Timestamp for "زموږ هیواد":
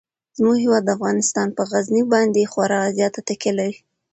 0.37-0.93